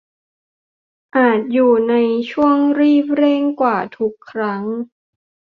[1.15, 1.93] อาจอยู่ใน
[2.31, 4.63] ช่วงรีบเร่งกว่าทุกครั้ง